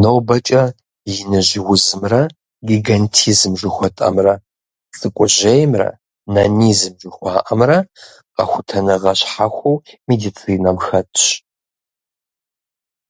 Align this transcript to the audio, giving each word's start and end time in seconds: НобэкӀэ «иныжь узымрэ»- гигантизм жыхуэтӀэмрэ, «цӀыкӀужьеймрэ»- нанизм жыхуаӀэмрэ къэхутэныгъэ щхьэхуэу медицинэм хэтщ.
НобэкӀэ 0.00 0.64
«иныжь 1.14 1.54
узымрэ»- 1.72 2.22
гигантизм 2.68 3.52
жыхуэтӀэмрэ, 3.60 4.34
«цӀыкӀужьеймрэ»- 4.98 5.88
нанизм 6.34 6.94
жыхуаӀэмрэ 7.00 7.78
къэхутэныгъэ 8.34 9.12
щхьэхуэу 9.18 9.82
медицинэм 10.08 10.76
хэтщ. 10.84 11.24